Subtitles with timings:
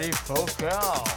[0.00, 1.09] Everybody focus.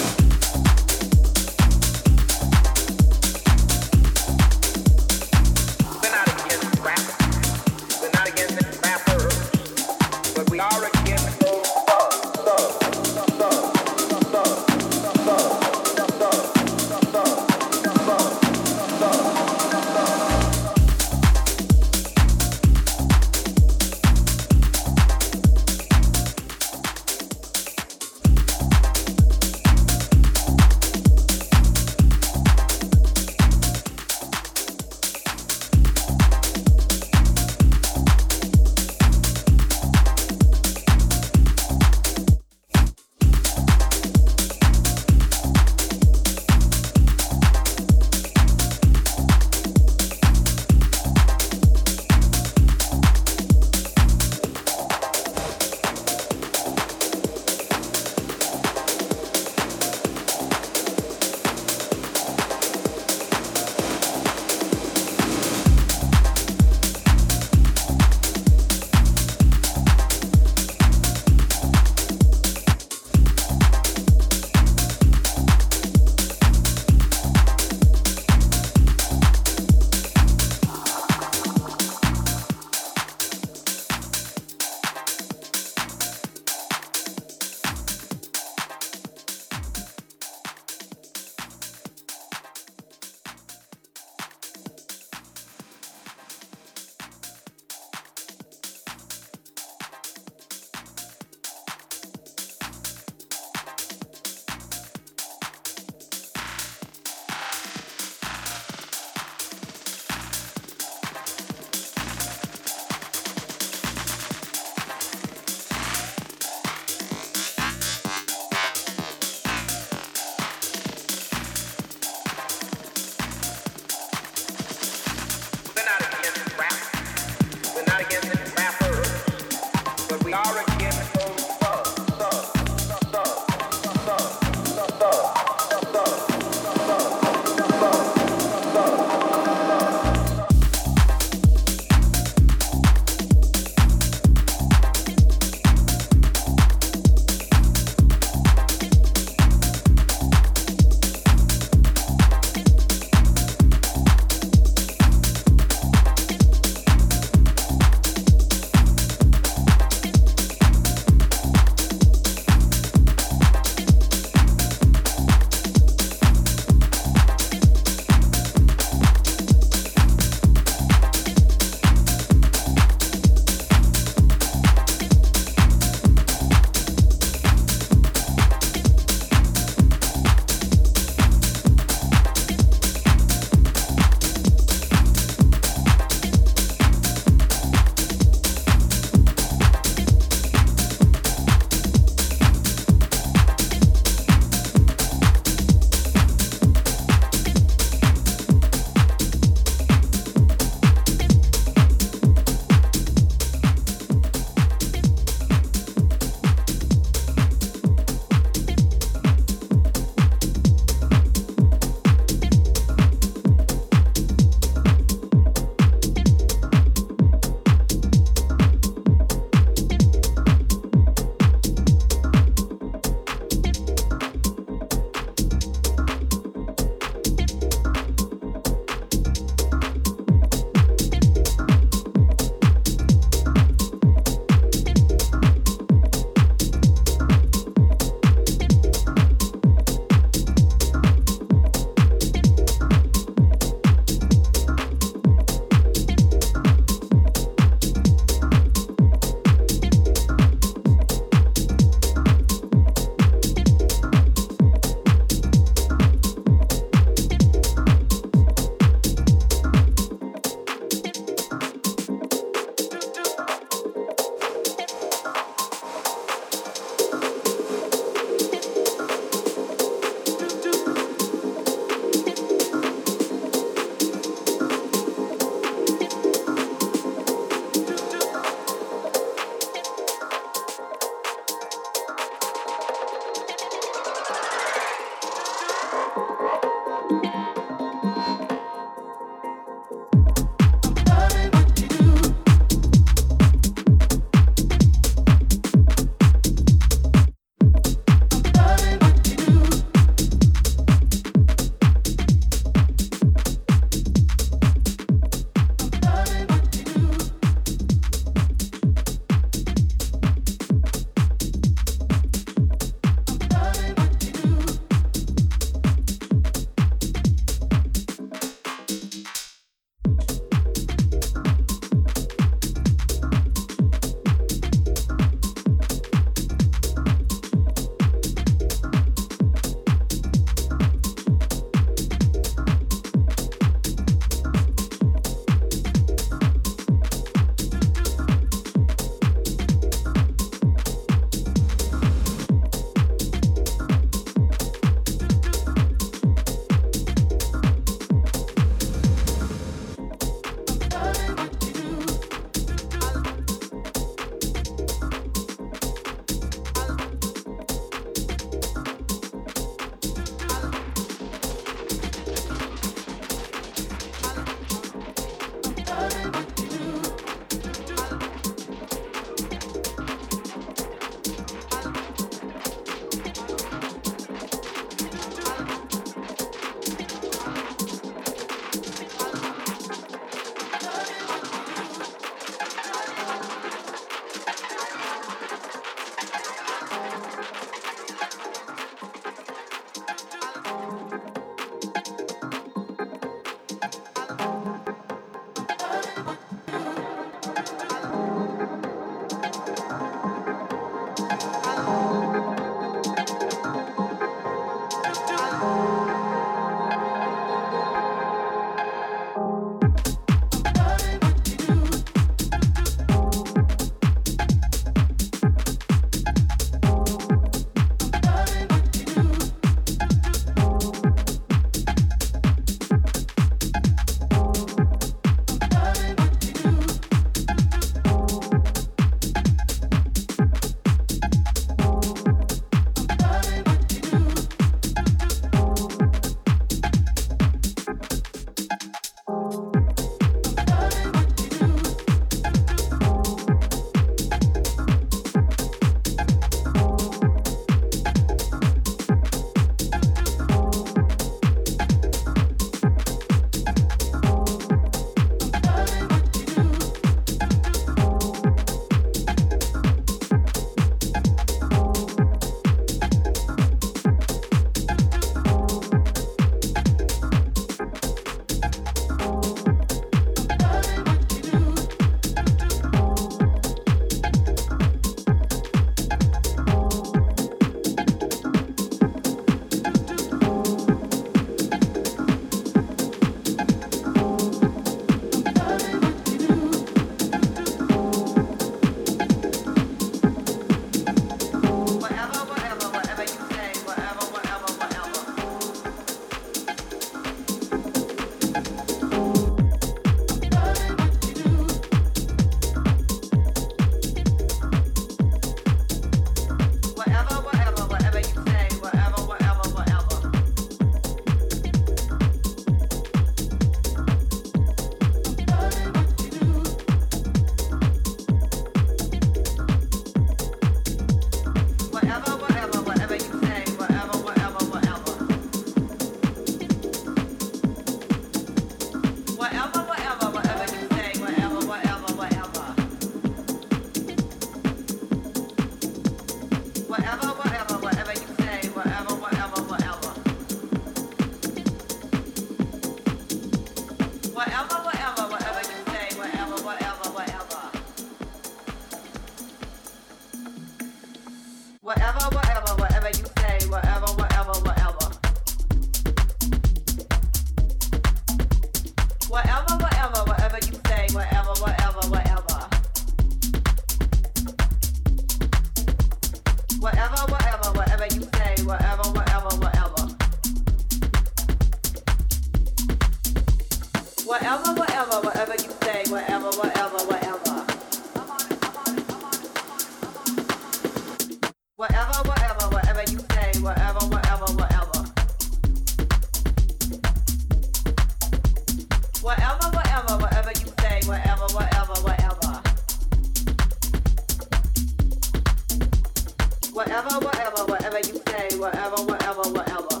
[596.72, 600.00] Whatever, whatever, whatever you say, whatever, whatever, whatever.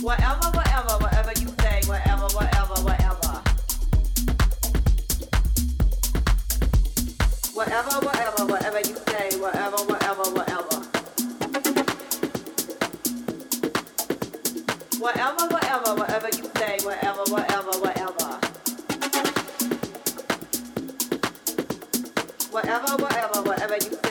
[0.00, 3.42] Whatever, whatever, whatever you say, whatever, whatever, whatever.
[7.54, 10.76] Whatever, whatever, whatever you say, whatever, whatever, whatever.
[15.00, 17.53] Whatever, whatever, whatever you say, whatever, whatever.
[23.54, 24.03] whatever you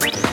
[0.00, 0.23] Thank you.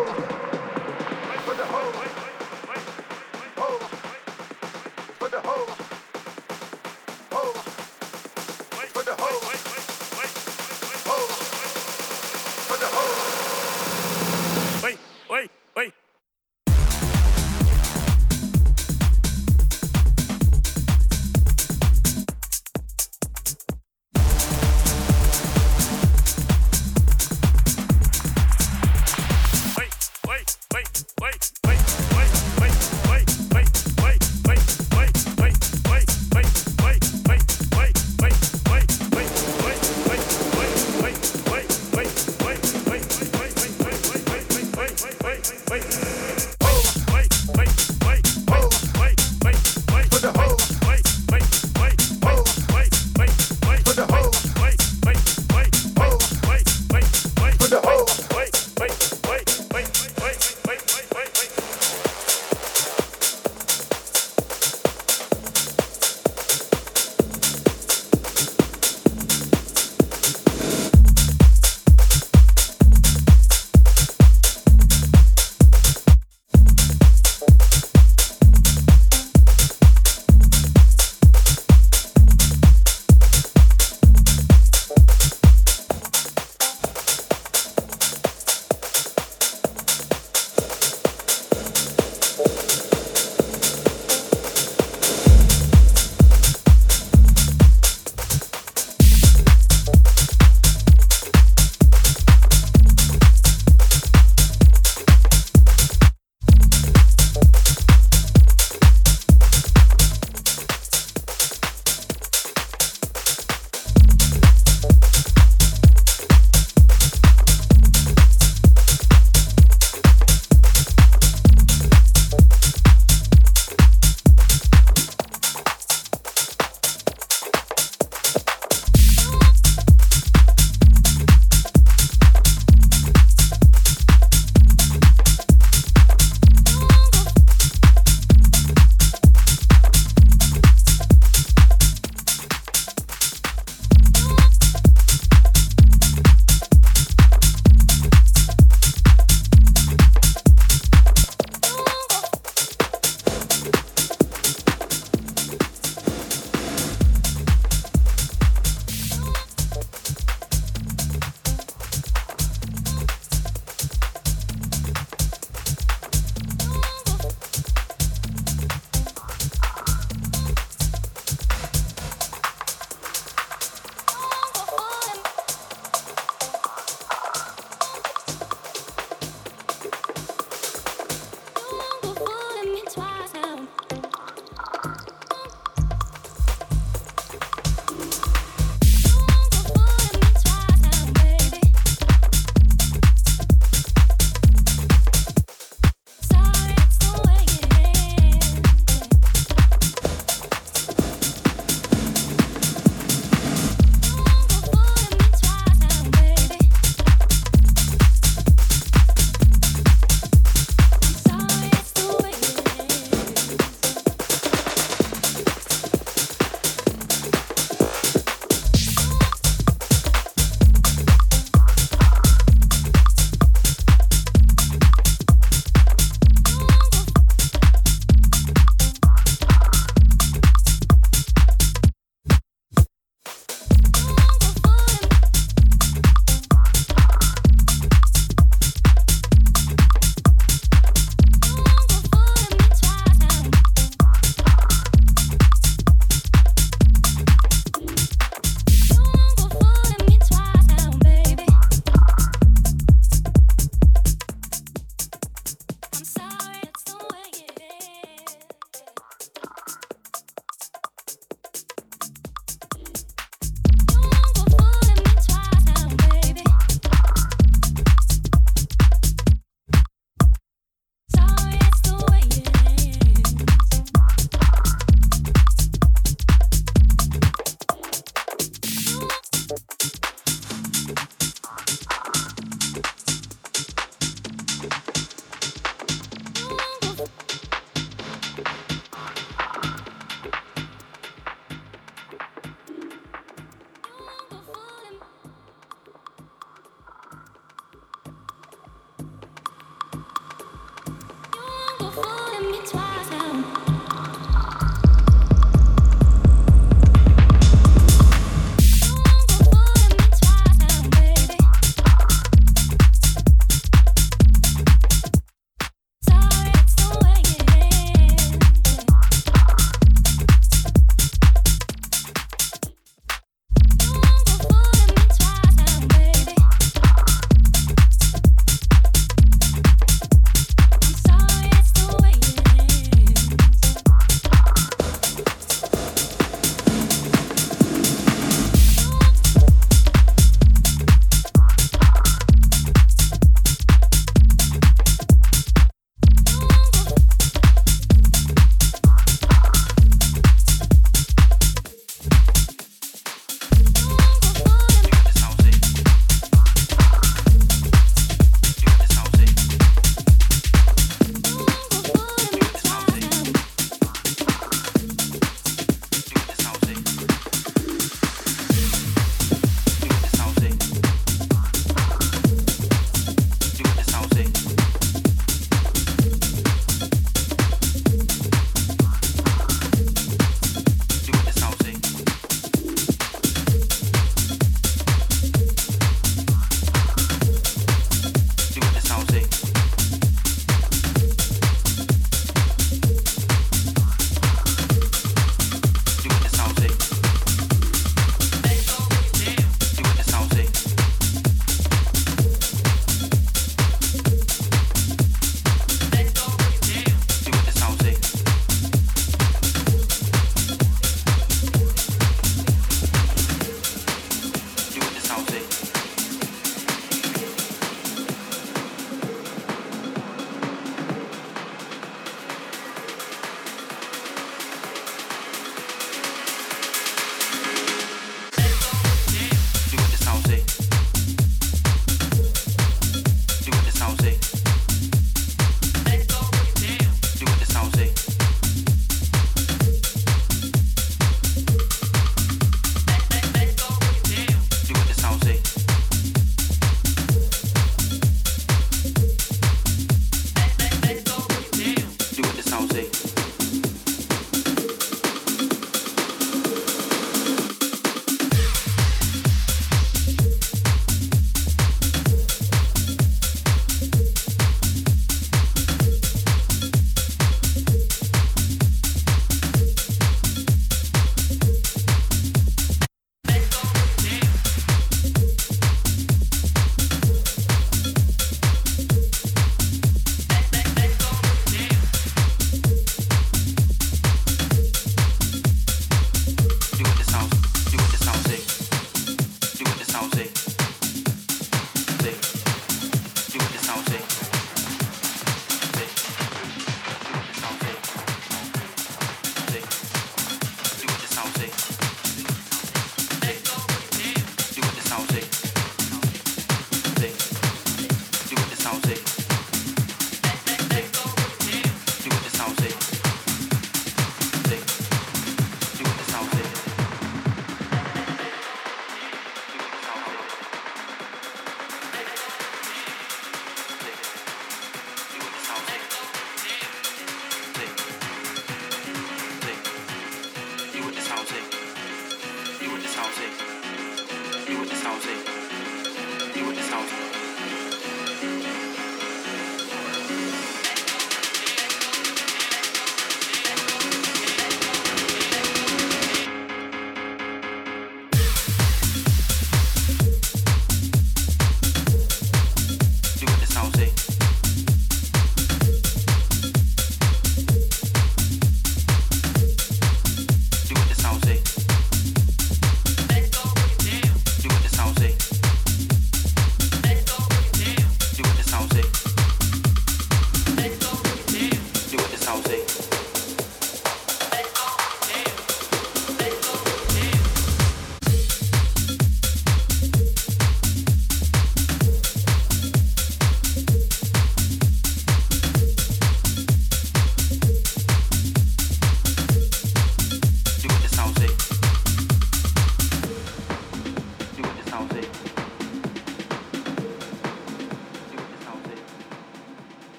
[0.00, 0.29] Woo!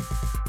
[0.00, 0.39] Thank